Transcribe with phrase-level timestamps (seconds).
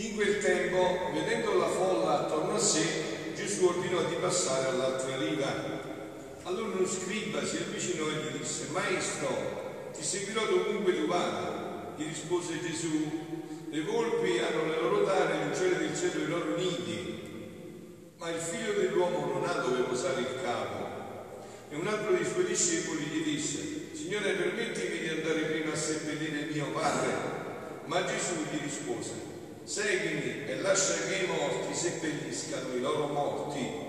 [0.00, 5.52] In quel tempo, vedendo la folla attorno a sé, Gesù ordinò di passare all'altra riva.
[6.44, 11.94] Allora uno scriba si avvicinò e gli disse, Maestro, ti seguirò dovunque tu vada.
[11.96, 13.10] Gli rispose Gesù,
[13.70, 18.40] le volpi hanno le loro tane, gli uccelli del cielo i loro nidi, ma il
[18.40, 20.86] figlio dell'uomo non ha dove posare il capo.
[21.70, 26.50] E un altro dei suoi discepoli gli disse, Signore, permettimi di andare prima a seppellire
[26.52, 27.36] mio padre.
[27.86, 29.27] Ma Gesù gli rispose,
[29.68, 33.86] seguimi e lascia che i morti seppelliscano i loro morti.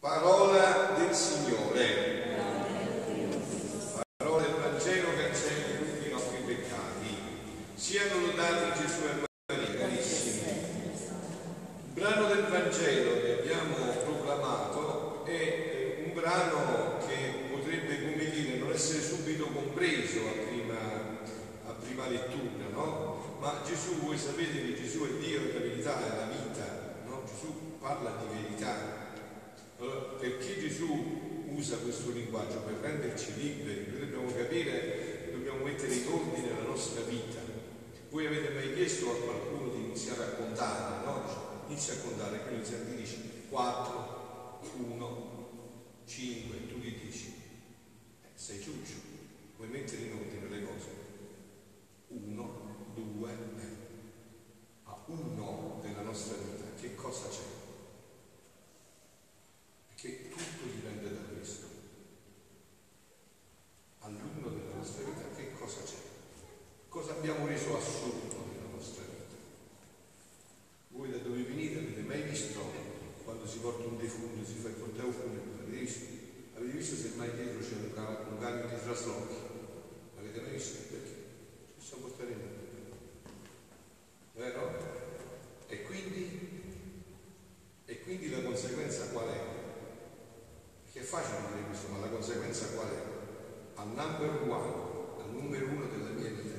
[0.00, 2.16] Parola del Signore.
[7.86, 10.50] Siano lodati Gesù e Maria, carissimi.
[10.50, 18.58] Il brano del Vangelo che abbiamo proclamato è eh, un brano che potrebbe, come dire,
[18.58, 20.74] non essere subito compreso a prima,
[21.68, 23.36] a prima lettura, no?
[23.38, 27.22] Ma Gesù, voi sapete che Gesù è Dio, è la verità, è la vita, no?
[27.38, 28.74] Gesù parla di verità.
[29.78, 32.60] Allora, perché Gesù usa questo linguaggio?
[32.60, 37.46] Per renderci liberi, noi dobbiamo capire, dobbiamo mettere in ordine la nostra vita
[38.16, 41.66] voi avete mai chiesto a qualcuno di iniziare a contare, no?
[41.66, 43.16] Inizia a contare, quindi ti dice
[43.50, 45.48] 4, 1,
[46.06, 47.34] 5, tu gli dici,
[48.22, 48.94] eh, sei ciuccio,
[49.56, 50.88] vuoi mettere in ordine le cose?
[52.08, 53.76] 1, 2, eh.
[54.84, 57.42] a uno della nostra vita, che cosa c'è?
[59.88, 61.66] Perché tutto dipende da questo.
[64.00, 65.96] All'uno della nostra vita, che cosa c'è?
[66.88, 69.34] Cosa abbiamo reso assurdo nella nostra vita?
[70.88, 72.60] Voi da dove venite avete mai visto
[73.24, 75.62] quando si porta un defunto, si fa il corteo funebre?
[75.62, 76.04] Avete visto?
[76.54, 79.34] Avete visto se mai dietro c'è un, camion, un camion di traslochi?
[80.18, 80.78] Avete mai visto?
[80.88, 81.14] Perché?
[81.66, 82.56] Ci possiamo portare in
[84.34, 84.96] Vero?
[85.66, 86.40] E quindi?
[87.86, 89.40] E quindi la conseguenza qual è?
[90.84, 93.02] Perché è facile dire questo, ma la conseguenza qual è?
[93.76, 96.56] Al number one, al numero uno della mia vita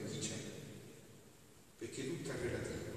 [1.78, 2.96] perché tutto è relativo.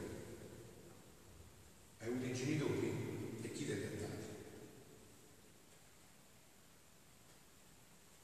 [1.99, 4.29] Hai avuto i genitori e chi te li ha dati?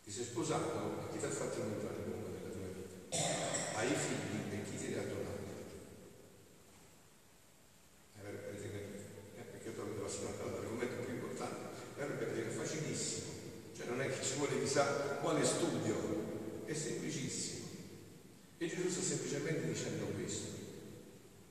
[0.04, 3.78] Ti sei sposato e chi ti ha fatto entrare il mondo della tua vita?
[3.78, 5.44] Hai figli e chi te li ha donati?
[8.16, 9.02] Eh, avete capito?
[9.36, 11.80] Eh, perché io trovo passare all'argomento più importante.
[11.98, 13.32] Allora capite che è facilissimo.
[13.76, 14.84] Cioè non è che ci vuole chissà
[15.20, 17.56] quale studio, è semplicissimo.
[18.58, 20.64] E Gesù sta semplicemente dicendo questo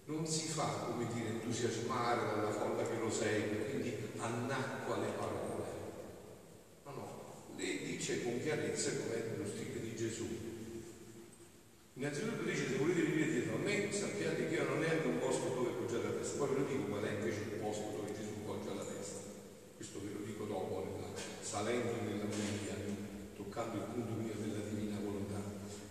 [0.06, 5.64] non si fa, come dire, entusiasmare dalla folla che lo segue, quindi annacqua le parole.
[6.84, 10.28] No, no, le dice con chiarezza come lo stile di Gesù.
[11.94, 15.50] Innanzitutto dice, se volete venire dietro a me, sappiate che io non neanche un posto
[15.50, 16.38] dove poggiare la testa.
[16.38, 19.20] Poi ve lo dico qual è invece il posto dove Gesù poggia la testa.
[19.76, 21.08] Questo ve lo dico dopo, nella,
[21.42, 22.76] salendo nella media,
[23.36, 24.55] toccando il punto mio della.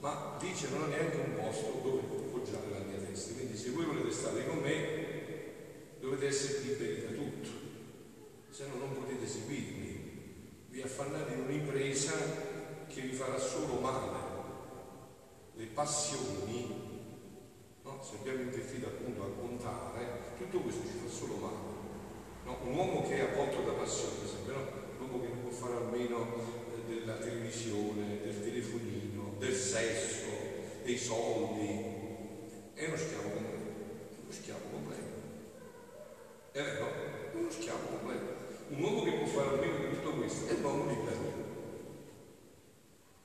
[0.04, 3.32] Ma dice, non ho neanche un posto dove poggiare la mia testa.
[3.32, 7.48] Quindi se voi volete stare con me, dovete essere liberi da tutto,
[8.50, 10.66] se no non potete seguirmi.
[10.68, 12.12] Vi affannate in un'impresa
[12.86, 14.12] che vi farà solo male.
[15.54, 16.68] Le passioni,
[17.82, 18.02] no?
[18.02, 21.56] se abbiamo invertito appunto a contare, tutto questo ci fa solo male.
[22.44, 22.58] No?
[22.62, 24.60] Un uomo che è avvolto da passione, per esempio, no?
[24.98, 26.26] un uomo che non può fare a meno
[26.76, 30.26] eh, della televisione, del telefonino, del sesso,
[30.84, 31.92] dei soldi,
[32.74, 33.70] è uno schiavo completo,
[34.22, 35.02] uno schiavo completo.
[36.52, 36.92] È vero?
[37.34, 38.32] Uno schiavo completo.
[38.68, 41.42] Un uomo che può fare almeno tutto questo è un uomo libero.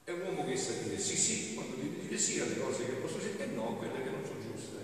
[0.03, 3.17] È un uomo che sa dire sì sì, quando dire sì alle cose che posso
[3.17, 4.77] dire e no a quelle che non sono giuste.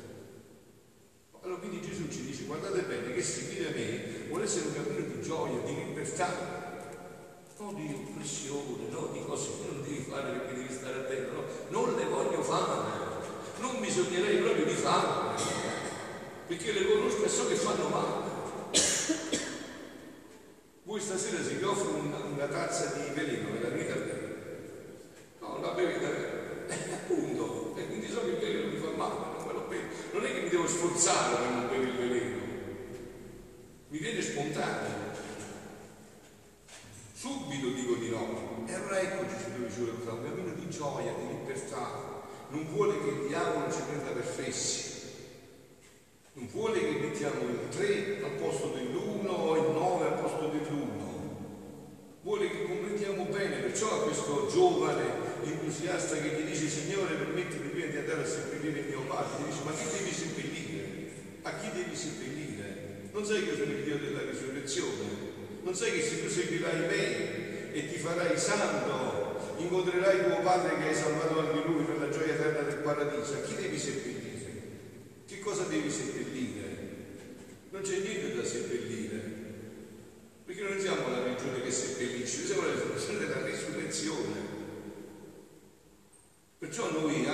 [1.41, 5.21] Allora quindi Gesù ci dice guardate bene che seguire me vuole essere un cammino di
[5.21, 6.64] gioia, di libertà,
[7.57, 11.33] non di oppressione, no di cose che non devi fare perché devi stare attento,
[11.69, 13.13] no, non le voglio fare
[13.59, 15.33] non bisognerei proprio di farlo,
[16.47, 18.33] perché le conosco e so che fanno male.
[20.83, 24.33] Voi stasera se vi offro una, una tazza di veleno, ve la bere?
[25.39, 29.47] No, la bevete, eh, appunto, e quindi so che il veleno mi fa male, non
[29.47, 29.87] me lo bevo.
[30.11, 32.37] Non è che mi devo sforzare per non bere il veleno,
[33.87, 35.04] mi viene spontaneo.
[37.15, 38.65] Subito dico di no.
[38.67, 43.27] E allora eccoci ci vuole un cammino di gioia, di libertà, non vuole che il
[43.27, 45.01] diavolo ci prenda per fessi,
[46.33, 51.03] non vuole che mettiamo il 3 al posto dell'1 o il 9 al posto dell'1.
[52.21, 55.05] Vuole che comprendiamo bene, perciò a questo giovane
[55.41, 59.45] entusiasta che gli dice Signore permettimi prima di andare a seppellire il mio padre, gli
[59.45, 61.11] dice ma chi devi seppellire?
[61.43, 63.09] A chi devi seppellire?
[63.13, 65.14] Non sai che sono il Dio della risurrezione?
[65.65, 70.89] Non sai che se tu seguirai me e ti farai santo, incontrerai tuo padre che
[70.89, 74.61] hai salvato anche lui per la gioia eterna del paradiso, a chi devi seppellire?
[75.25, 76.77] Che cosa devi seppellire?
[77.71, 79.33] Non c'è niente da seppellire.
[80.45, 84.53] Perché non siamo la regione che seppellisce, siamo la regione della risurrezione.
[86.59, 87.24] Perciò noi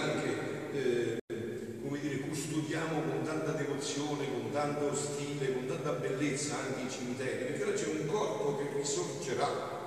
[2.61, 7.65] dire, custodiamo con tanta devozione, con tanto stile, con tanta bellezza anche i cimiteri, perché
[7.65, 9.79] là c'è un corpo che risorgerà,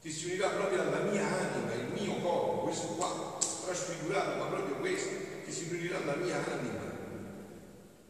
[0.00, 4.76] che si unirà proprio alla mia anima, il mio corpo, questo qua, trasfigurato, ma proprio
[4.76, 5.10] questo,
[5.44, 6.90] che si unirà alla mia anima.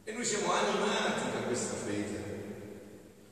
[0.04, 2.30] E noi siamo animati da questa fede.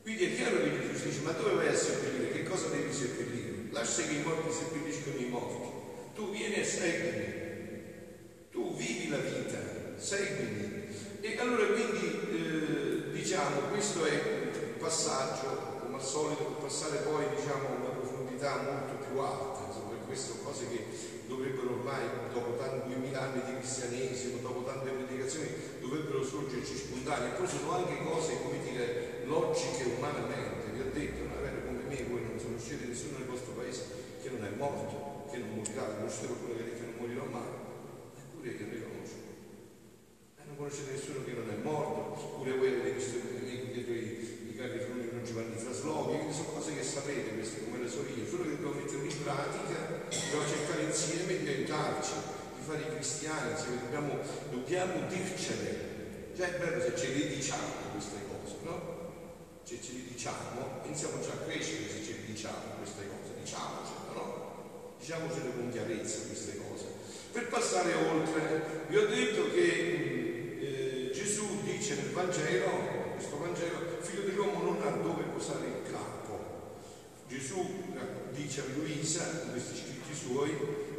[0.03, 2.33] Quindi è chiaro che Gesù dice, ma dove vai a seppellire?
[2.33, 3.69] Che cosa devi seppellire?
[3.71, 5.69] Lascia che i morti seppelliscono i morti.
[6.15, 7.40] Tu vieni e seguimi.
[10.11, 12.03] 6 E allora quindi
[12.35, 14.19] eh, diciamo questo è
[14.75, 19.71] un passaggio, come al solito, per passare poi diciamo a una profondità molto più alta,
[19.71, 20.83] insomma, queste sono cose che
[21.31, 22.03] dovrebbero ormai,
[22.35, 25.47] dopo tanti duemila anni di cristianesimo, dopo tante predicazioni,
[25.79, 31.63] dovrebbero sorgerci spontanee, poi sono anche cose, come dire, logiche umanamente, vi ho detto, magari
[31.63, 33.87] come me voi non conoscete nessuno nel vostro paese
[34.21, 37.23] che non è morto, che non morirà, conoscete qualcuno che ha detto che non morirà
[37.31, 37.51] mai,
[38.19, 38.90] eppure io arrivo
[40.71, 44.79] non conoscete nessuno che non è morto, pure voi avete visto dietro i, i carri
[44.79, 48.45] fruni con Giovanni Traslovi, quindi sono cose che sapete queste come le so io, solo
[48.45, 52.13] che dobbiamo metterle in pratica, dobbiamo cercare insieme di aiutarci,
[52.55, 53.51] di fare i cristiani,
[53.83, 54.19] dobbiamo,
[54.51, 55.89] dobbiamo dircele.
[56.37, 58.99] Già è bello se ce le diciamo queste cose, no?
[59.65, 64.15] Se ce le diciamo, iniziamo già a crescere se ce le diciamo queste cose, diciamocele,
[64.15, 64.95] no?
[65.01, 66.85] Diciamocele con chiarezza queste cose.
[67.33, 70.20] Per passare oltre, vi ho detto che
[71.81, 72.69] dice nel Vangelo,
[73.17, 76.77] questo Vangelo, figlio dell'uomo non ha dove posare il capo.
[77.27, 77.67] Gesù
[78.33, 80.53] dice a Luisa, in questi scritti suoi,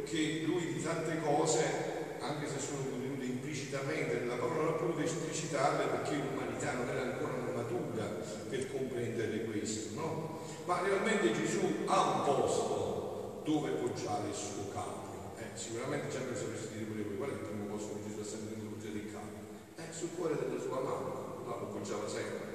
[0.04, 6.16] che lui di tante cose, anche se sono contenute implicitamente nella parola, potuto esplicitarle perché
[6.16, 8.04] l'umanità non era ancora matura
[8.48, 10.40] per comprendere questo, no?
[10.64, 15.34] Ma realmente Gesù ha un posto dove poggiare il suo capo.
[15.38, 18.24] Eh, sicuramente già me lo sapreste dire qual è il primo posto che Gesù ha
[18.24, 19.42] sempre tenuto il capo?
[19.76, 22.50] Eh, sul cuore della sua mamma, là lo poggiava sempre.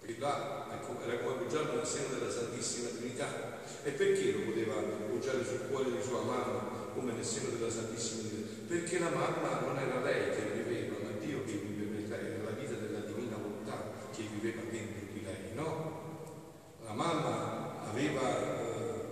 [0.00, 3.60] Perché là ecco, era come poggiarlo nel seno della Santissima Trinità.
[3.84, 8.28] E perché lo poteva poggiare sul cuore di sua mamma come nel seno della Santissima
[8.28, 8.50] Trinità?
[8.68, 12.74] Perché la mamma non era lei che viveva, ma Dio che viveva era la vita
[12.74, 16.76] della divina volontà che viveva dentro di lei, no?
[16.84, 19.02] La mamma aveva eh,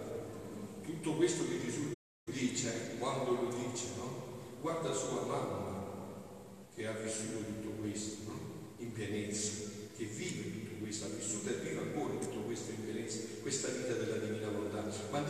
[0.85, 1.91] tutto questo che Gesù
[2.31, 4.59] dice, quando lo dice, no?
[4.61, 5.85] Guarda sua mamma
[6.73, 8.39] che ha vissuto tutto questo, no?
[8.79, 13.19] In pienezza, che vive tutto questo, ha vissuto e vive ancora tutto questo in pienezza,
[13.43, 13.80] questa vita divina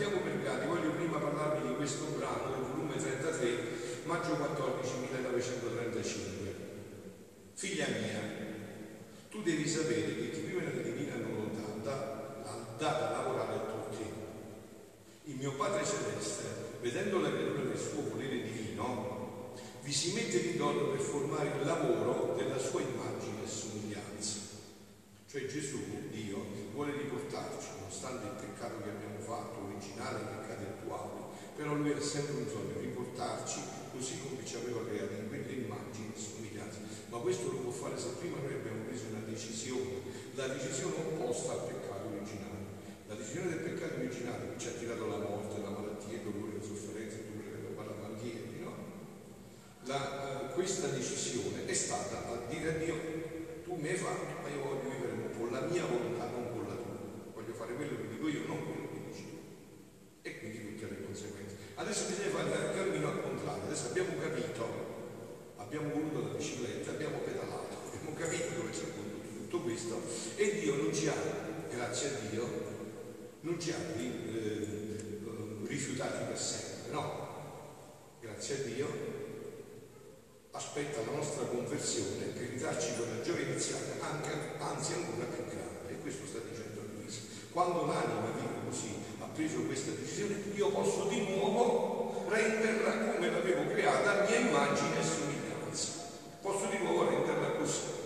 [0.09, 6.55] per gradi, voglio prima parlarvi di questo brano del volume 33 maggio 14 1935.
[7.53, 8.21] Figlia mia,
[9.31, 14.03] tu devi sapere che chi vive nella divina volontà ha dato a lavorare a tutti.
[15.25, 16.45] Il mio Padre Celeste,
[16.81, 21.67] vedendo la creatura del suo volere divino, vi si mette di dono per formare il
[21.67, 23.90] lavoro della sua immagine e somiglianza.
[25.31, 25.79] Cioè Gesù,
[26.11, 26.43] Dio,
[26.75, 31.23] vuole riportarci, nonostante il peccato che abbiamo fatto, originale, peccati attuali,
[31.55, 33.61] però lui ha sempre un sogno, riportarci
[33.95, 36.79] così come ci aveva creato in quelle immagini e somiglianze.
[37.15, 40.03] Ma questo lo può fare se prima noi abbiamo preso una decisione,
[40.35, 42.67] la decisione opposta al peccato originale.
[43.07, 46.59] La decisione del peccato originale che ci ha tirato la morte, la malattia, il dolore,
[46.59, 48.35] la sofferenza, il dolore, la malattia,
[48.67, 48.75] no?
[49.87, 52.95] La, uh, questa decisione è stata a dire a Dio,
[53.63, 56.75] tu mi hai fatto, ma io voglio vivere con la mia volontà, non con la
[56.75, 56.99] tua.
[57.33, 59.25] Voglio fare quello che dico io, non quello che dici.
[60.23, 61.57] E quindi tutte le conseguenze.
[61.75, 64.67] Adesso bisogna fare il cammino al contrario, adesso abbiamo capito,
[65.57, 70.03] abbiamo voluto la bicicletta, abbiamo pedalato, abbiamo capito dove ci ha condotto tutto questo
[70.37, 71.15] e Dio non ci ha,
[71.71, 72.49] grazie a Dio,
[73.41, 75.21] non ci ha eh,
[75.65, 77.29] rifiutati per sempre, no.
[78.21, 79.19] Grazie a Dio
[80.51, 85.89] aspetta la nostra conversione per ridarci quella gioia iniziale, anche, anzi ancora più grande.
[85.89, 87.21] E questo sta dicendo Luisa.
[87.53, 93.67] Quando l'anima vive così, ha preso questa decisione, io posso di nuovo renderla come l'avevo
[93.73, 95.89] creata a mia immagine e somiglianza.
[96.43, 97.99] Posso di nuovo renderla così.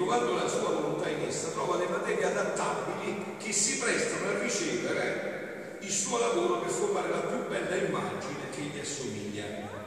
[0.00, 5.78] trovando la sua volontà in essa, trova le materie adattabili che si prestano a ricevere
[5.80, 9.79] il suo lavoro per formare la più bella immagine che gli assomiglia.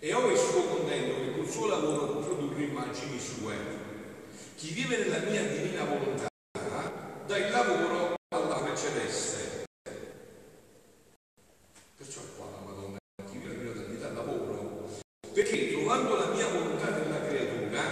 [0.00, 3.56] E ho il suo contento che col suo lavoro può produrre immagini sue.
[4.54, 6.28] Chi vive nella mia divina volontà
[7.26, 9.64] dà il lavoro all'ave celeste.
[11.96, 15.00] Perciò qua la Madonna, chi vive nella mia dà lavoro.
[15.32, 17.82] Perché trovando la mia volontà nella creatura,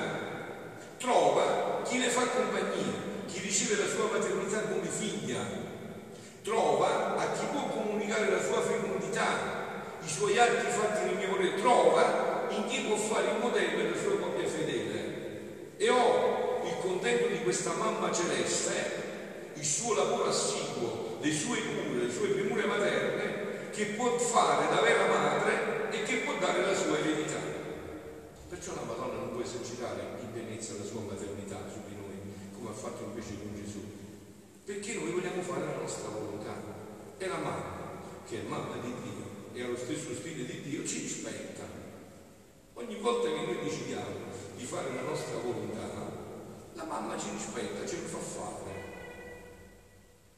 [0.98, 2.92] trova chi le fa compagnia,
[3.26, 5.44] chi riceve la sua maternità come figlia,
[6.44, 9.55] trova a chi può comunicare la sua fecondità,
[10.06, 14.46] i suoi atti fatti cuore, trova in chi può fare il modello della sua coppia
[14.46, 15.75] fedele.
[15.76, 22.04] E ho il contento di questa mamma celeste, il suo lavoro assiduo, le sue cure,
[22.04, 26.75] le sue premure materne, che può fare da vera madre e che può dare la
[26.75, 27.42] sua eredità.
[28.48, 32.16] Perciò la Madonna non può esercitare in pienezza la sua maternità su di noi,
[32.54, 33.82] come ha fatto invece con Gesù,
[34.64, 36.75] perché noi vogliamo fare la nostra volontà.
[37.18, 40.84] E la mamma, che è mamma di Dio, e ha lo stesso stile di Dio,
[40.84, 41.64] ci rispetta.
[42.75, 45.88] Ogni volta che noi decidiamo di fare la nostra volontà,
[46.75, 48.75] la mamma ci rispetta, ce lo fa fare.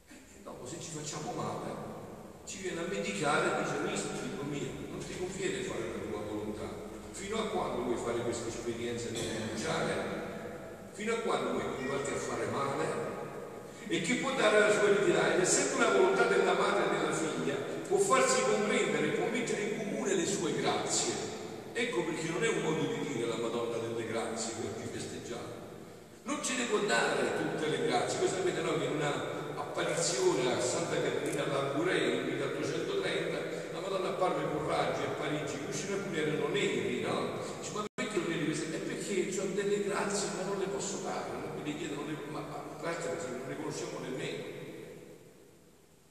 [0.07, 1.67] E dopo se ci facciamo male,
[2.45, 6.21] ci viene a medicare e dice, visto figlio mio, non ti conviene fare la tua
[6.21, 6.87] volontà.
[7.11, 10.87] Fino a quando vuoi fare questa esperienza di rinunciare?
[10.93, 13.07] Fino a quando vuoi continuarti a fare male?
[13.89, 15.33] E chi può dare la sua eredità?
[15.33, 16.98] Ed essendo la volontà della madre
[17.89, 21.11] può farsi comprendere, può mettere in comune le sue grazie.
[21.73, 25.57] Ecco perché non è un modo di dire la Madonna delle grazie che oggi festeggiamo.
[26.23, 28.19] Non ce ne può dare tutte le grazie.
[28.19, 29.11] Voi sapete no, che in una
[29.55, 33.37] apparizione a Santa Caterina Lamburei nel 1830
[33.73, 37.41] la Madonna apparve con raggi a Parigi, i cuscini erano neri, no?
[37.59, 38.71] Dice, ma perché non neri questi?
[38.71, 42.45] È perché ho delle grazie ma non le posso dare, non me le chiedono, ma
[42.77, 44.57] tra l'altro non le conosciamo nemmeno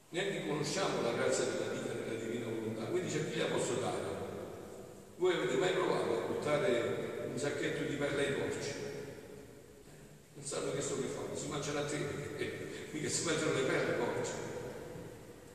[0.09, 1.68] neanche conosciamo la grazia della vita
[2.89, 4.17] quindi c'è chi la posso dare.
[5.17, 8.71] Voi avete mai provato a buttare un sacchetto di perla ai porci?
[10.35, 11.97] Non sanno che so che fanno, si mangiano a te,
[12.37, 12.53] eh,
[12.91, 14.31] mica si mangiano le perle ai porci.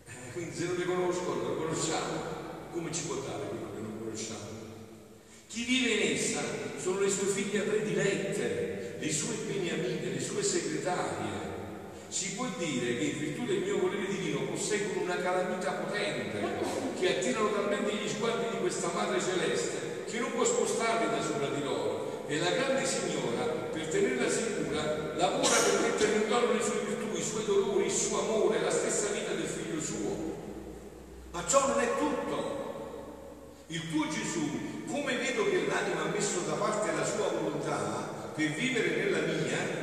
[0.07, 2.13] Eh, quindi se non le conoscono, le conosciamo,
[2.73, 4.53] come ci può dare quello che non conosciamo?
[5.47, 6.41] Chi vive in essa
[6.77, 11.54] sono le sue figlie predilette, le sue beniamine, le sue segretarie,
[12.15, 16.39] si può dire che in virtù del mio volere divino posseggono una calamità potente
[16.97, 21.49] che attirano talmente gli sguardi di questa Madre Celeste che non può spostarli da sopra
[21.49, 22.23] di loro.
[22.29, 23.43] E la grande signora
[23.73, 27.91] per tenerla sicura lavora per mettere in torno le sue virtù, i suoi dolori, il
[27.91, 30.37] suo amore, la stessa vita del figlio suo.
[31.33, 32.63] Ma ciò non è tutto.
[33.67, 38.51] Il tuo Gesù come vedo che l'anima ha messo da parte la sua volontà per
[38.51, 39.83] vivere nella mia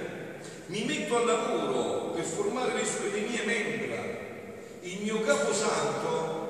[0.72, 4.20] mi metto al lavoro per formare le, sue, le mie membra.
[4.82, 6.50] Il mio caposanto,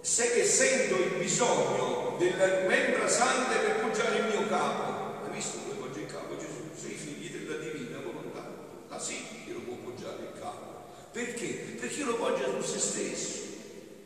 [0.00, 5.24] se che sento il bisogno delle membra sante per poggiare il mio capo.
[5.24, 6.70] Hai visto come poggia il capo Gesù?
[6.74, 8.46] Sei figli della divina volontà.
[8.88, 10.84] La sì, che lo può poggiare il capo.
[11.12, 11.76] Perché?
[11.80, 13.40] Perché lo poggia su se stesso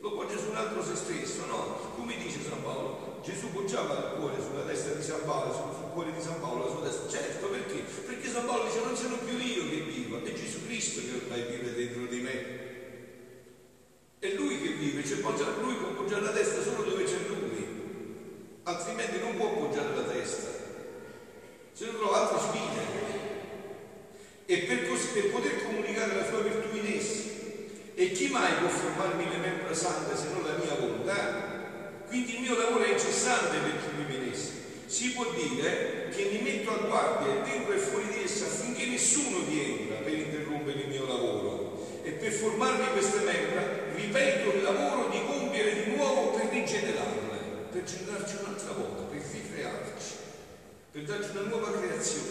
[0.05, 1.79] lo poggia su un altro se stesso, no?
[1.97, 3.21] Come dice San Paolo?
[3.25, 5.51] Gesù poggiava il cuore sulla destra di San Paolo,
[5.95, 7.09] cuore di San Paolo, la sua destra.
[7.09, 7.85] Certo, perché?
[8.05, 11.47] Perché San Paolo dice non sono più io che vivo, è Gesù Cristo che ormai
[11.49, 12.63] vive dentro di me.
[14.19, 17.67] È Lui che vive, cioè lui può poggiare la testa solo dove c'è Lui,
[18.65, 20.49] altrimenti non può poggiare la testa,
[21.73, 23.13] se non trova altre sfide.
[24.47, 27.33] E per, così, per poter comunicare la sua virtù in essi,
[27.95, 32.03] e chi mai può formarmi le membra sante se non la mia volontà?
[32.09, 34.54] Quindi il mio lavoro è incessante per chi vive in essa.
[34.95, 39.41] Si può dire che mi metto a guardia dentro e fuori di essa affinché nessuno
[39.41, 42.01] vi entra per interrompere il mio lavoro.
[42.05, 47.39] E per formarmi queste membra ripeto il lavoro di compiere di nuovo per rigenerarle,
[47.73, 50.15] per generarci un'altra volta, per ricrearci,
[50.93, 52.31] per darci una nuova creazione.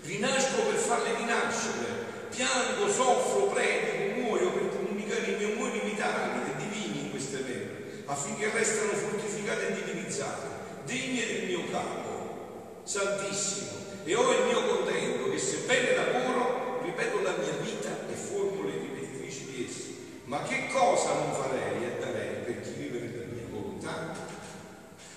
[0.00, 1.92] Rinasco per farle rinascere,
[2.30, 7.76] piango, soffro, predico, muoio per comunicare i miei umori vitali e divini in queste membra,
[8.06, 10.57] affinché restano fortificate e divinizzate,
[10.88, 13.68] degne del mio capo, santissimo,
[14.04, 19.44] e ho il mio contento che sebbene lavoro, ripeto la mia vita e formule ripetitrici
[19.52, 19.96] di essi.
[20.24, 24.16] Ma che cosa non farei e darei per chi vive nella mia volontà?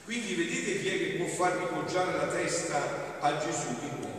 [0.04, 4.10] Quindi vedete chi è che può far ripoggiare la testa a Gesù di nuovo.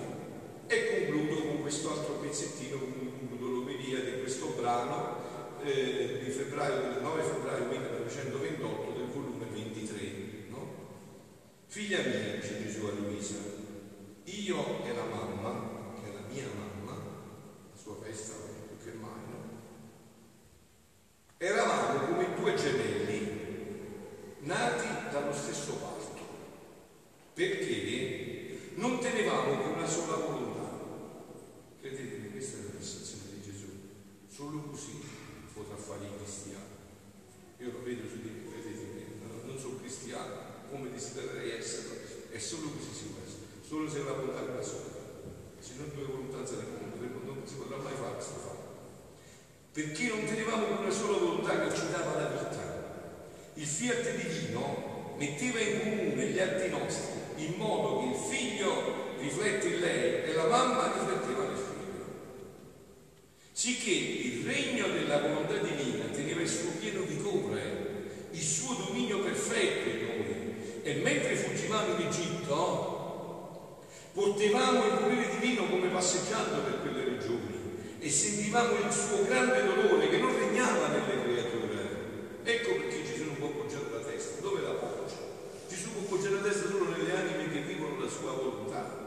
[0.69, 5.21] E concludo con questo altro pezzettino, concludo l'omelia di questo brano
[5.65, 9.99] eh, di febbraio, del 9 febbraio 1928 del volume 23.
[10.49, 10.83] No?
[11.83, 13.35] Figlia mia, dice Gesù a Luisa,
[14.23, 18.35] io e la mamma, che è la mia mamma, la sua festa
[18.69, 19.43] più che mai, no?
[21.39, 23.41] Eravamo come due gemelli
[24.43, 26.23] nati dallo stesso parto,
[27.35, 30.71] perché non tenevamo che una sola volontà.
[31.81, 33.67] Credetemi, questa è la prestazione di Gesù.
[34.29, 35.03] Solo così
[35.53, 36.63] potrà fare i cristiani.
[37.59, 42.01] Io lo vedo su di me, credetemi, non sono cristiano come desidererei essere,
[42.33, 44.91] è solo così si può essere, solo se la volontà è una sola.
[45.61, 46.81] Se non due volontà se ne
[47.25, 48.63] non si potrà mai fare questo fatto
[49.73, 52.61] perché non tenevamo una sola volontà che ci dava la vita.
[53.55, 59.67] Il fiat divino metteva in comune gli atti nostri, in modo che il figlio riflette
[59.69, 62.05] in lei e la mamma rifletteva nel figlio.
[63.53, 69.89] Sicché il regno della volontà divina teneva il suo pieno vigore, il suo dominio perfetto
[69.89, 70.83] in noi.
[70.83, 73.81] E mentre fuggivamo in Egitto,
[74.13, 75.89] potevamo il potere divino come
[76.43, 77.61] passeggiando per quelle regioni
[77.99, 82.41] e sentivamo il suo grande dolore che non regnava nelle creature.
[82.43, 84.41] Ecco perché Gesù non può appoggiare la testa.
[84.41, 85.15] Dove la appoggia?
[85.69, 89.01] Gesù può appoggiare la testa solo nelle anime che vivono la sua volontà.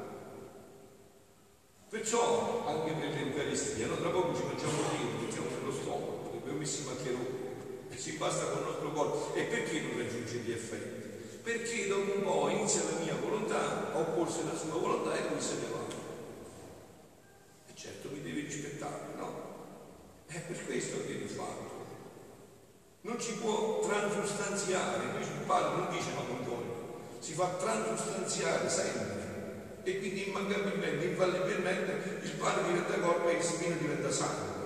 [1.89, 3.97] Perciò anche per l'Eucaristia, no?
[3.97, 7.43] tra poco ci facciamo Dio, mettiamo nello stomaco, abbiamo messi maccheroni
[7.89, 9.35] e si basta con il nostro corpo.
[9.35, 11.03] E perché non raggiunge gli effetti?
[11.43, 15.53] Perché dopo un po' inizia la mia volontà opporsi alla sua volontà e lui se
[15.55, 15.85] ne va
[17.85, 19.53] certo mi devi rispettare, no?
[20.35, 21.85] È per questo che viene fatto.
[23.07, 29.79] Non ci può transustanziare, il padre non dice matrimonio, si fa transustanziare sempre.
[29.83, 34.63] E quindi immancabilmente, infallibilmente, il pane diventa corpo e il semino diventa sangue.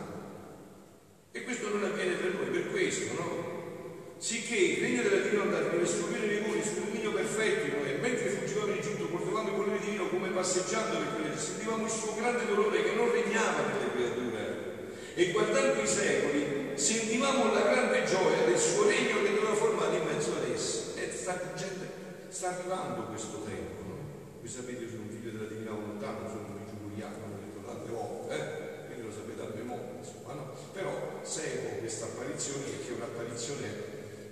[1.34, 4.16] E questo non avviene per noi, per questo, no?
[4.18, 8.72] Sicché il regno della divinità deve rigori, il dominio perfetto in noi, e mentre fuggivamo
[8.72, 12.82] in Egitto portavamo il volere divino come passeggiando per quelli, sentivamo il suo grande dolore
[12.82, 14.29] che non regnava nelle creature.
[15.20, 20.06] E guardando i secoli, sentivamo la grande gioia del suo regno che doveva formare in
[20.06, 20.96] mezzo ad esse.
[20.96, 21.38] E sta,
[22.30, 23.98] sta arrivando questo tempo, no?
[24.40, 27.92] Voi sapete, sono un figlio della divina volontà, non sono un giuliano, l'ho detto tante
[27.92, 28.86] volte, eh?
[28.88, 30.56] quindi lo sapete a memoria, insomma, no?
[30.72, 33.68] Però seguo questa apparizione perché è un'apparizione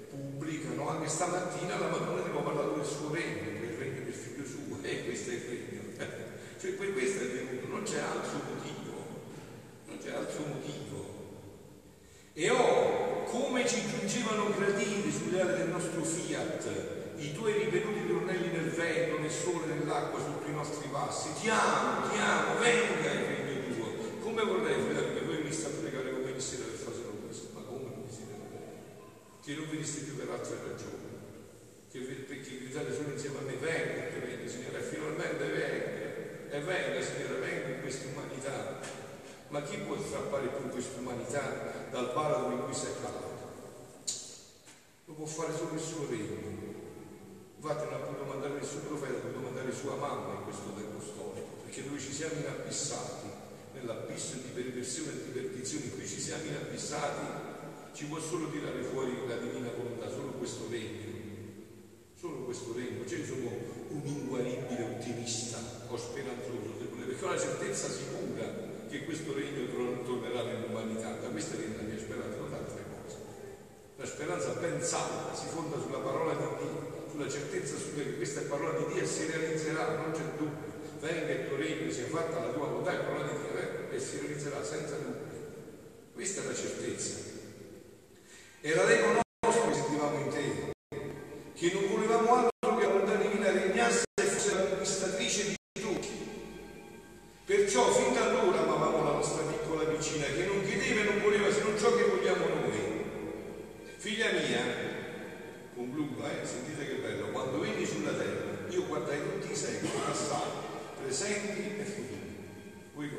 [0.08, 4.80] pubblicano anche stamattina la Madonna abbiamo parlato del suo regno, del regno del figlio suo,
[4.88, 5.82] e questo è il regno.
[6.56, 8.77] cioè per questo è venuto, non c'è altro motivo,
[10.38, 11.16] non altro motivo.
[12.34, 16.70] E oh, come ci giungevano graditi sulle ali del nostro fiat,
[17.18, 21.34] i tuoi ripetuti tornelli nel vento, nel sole, nell'acqua, sotto i nostri passi.
[21.42, 24.20] Ti amo, ti amo, venga il regno tuo.
[24.20, 27.48] Come vorrei, fratelli, che voi mi sta a pregare come sera per fare solo questo,
[27.54, 28.36] ma come mi siete
[29.44, 31.08] che non veniste più per altre ragioni,
[31.90, 37.40] che perché gridate solo insieme a me, venga, venga, Signore, finalmente venga, e venga, Signore,
[37.40, 39.07] venga in questa umanità.
[39.50, 43.36] Ma chi può strappare più questa umanità dal baratro in cui si è calato?
[45.06, 46.76] Lo può fare solo il suo regno.
[47.56, 51.00] Infatti non ha potuto mandare nessun profeta, ha potuto mandare sua mamma in questo tempo
[51.00, 53.28] storico, perché noi ci siamo inabissati,
[53.74, 57.46] nell'abisso di perversione e di perdizione cui ci siamo inabissati
[57.94, 61.16] ci può solo tirare fuori la divina volontà, solo questo regno,
[62.20, 63.08] solo questo regno.
[63.08, 63.50] Cioè io sono
[63.90, 65.58] un inguaribile ottimista
[65.88, 68.67] o speranzoso, perché ho la certezza sicura
[68.98, 69.70] che questo regno
[70.04, 73.18] tornerà nell'umanità, da questa viene la mia speranza, non altre cose.
[73.98, 78.78] La speranza ben salda si fonda sulla parola di Dio, sulla certezza che questa parola
[78.80, 80.76] di Dio si realizzerà, non c'è dubbio.
[81.00, 83.96] Venga il tuo regno, sia fatta la tua volontà, è parola di Dio, eh?
[83.96, 85.26] e si realizzerà senza dubbio.
[86.14, 87.20] Questa è la certezza.
[88.62, 89.27] Era l'eco nostro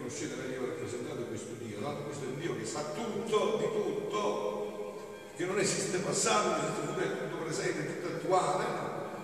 [0.09, 2.05] conoscete meglio rappresentato questo Dio, no?
[2.05, 6.81] Questo è un Dio che sa tutto di tutto che non esiste passato, non esiste
[6.81, 8.65] futuro, è tutto presente, è tutto attuale.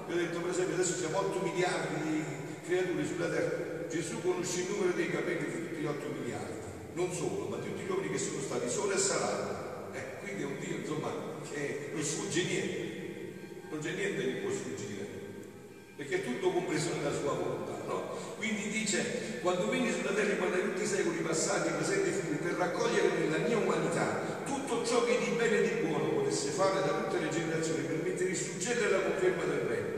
[0.07, 2.25] Vi ho detto per esempio adesso siamo 8 miliardi di
[2.67, 3.89] creature sulla terra.
[3.89, 6.59] Gesù conosce il numero dei capelli di tutti gli 8 miliardi,
[6.93, 9.89] non solo, ma tutti gli uomini che sono stati solo e saranno.
[9.93, 11.11] Eh, quindi è un Dio insomma
[11.51, 15.07] che non sfugge niente, non c'è niente che può sfuggire,
[15.97, 17.64] perché è tutto compreso nella sua volontà.
[18.45, 22.53] Quindi dice, quando vieni sulla terra guardai tutti i secoli passati, presenti e futuri, per
[22.61, 26.93] raccogliere nella mia umanità tutto ciò che di bene e di buono potesse fare da
[26.93, 29.89] tutte le generazioni per mettere in suggello la conferma del bene.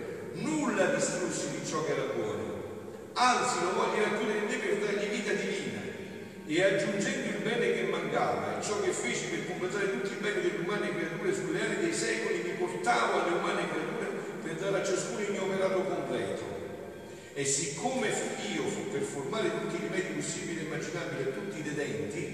[0.46, 5.10] Nulla distrussi di ciò che era buono, anzi lo voglio racchiudere in te per dargli
[5.10, 5.82] vita divina.
[6.46, 10.40] E aggiungendo il bene che mancava e ciò che feci per completare tutti i beni
[10.40, 14.06] delle umane creature sulle aree dei secoli mi portavo alle umane creature
[14.40, 16.45] per dare a ciascuno il mio operato completo
[17.36, 22.24] e siccome io per formare tutti i rimedi possibili e immaginabili a tutti i dedenti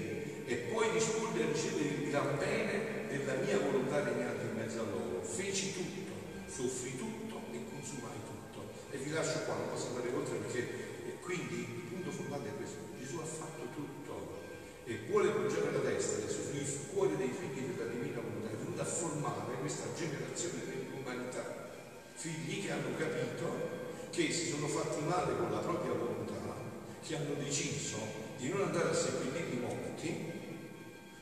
[0.45, 4.85] e poi disporre a ricevere il gran bene della mia volontà regnante in mezzo a
[4.87, 6.13] loro, feci tutto,
[6.47, 8.63] soffrì tutto e consumai tutto.
[8.91, 12.79] E vi lascio qua, non posso andare oltre perché quindi il punto fondante è questo,
[12.97, 14.39] Gesù ha fatto tutto.
[14.85, 18.85] E vuole poggiare la destra sul cuore dei figli della divina volontà, è venuto a
[18.85, 21.71] formare questa generazione dell'umanità,
[22.13, 26.37] figli che hanno capito che si sono fatti male con la propria volontà,
[27.01, 27.97] che hanno deciso
[28.37, 30.31] di non andare a seppellire i morti,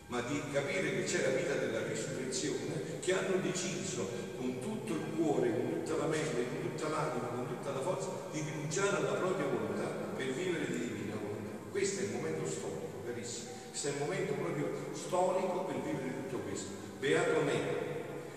[0.08, 5.06] ma di capire che c'è la vita della risurrezione, che hanno deciso con tutto il
[5.15, 9.13] cuore, con tutta la mente, con tutta l'anima, con tutta la forza, di rinunciare alla
[9.13, 11.71] propria volontà per vivere di divina volontà.
[11.71, 13.51] Questo è il momento storico, carissimo.
[13.69, 16.69] Questo è il momento proprio storico per vivere tutto questo.
[16.99, 17.89] Beato me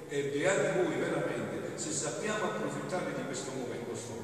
[0.08, 4.23] e beati voi veramente se sappiamo approfittare di questo momento storico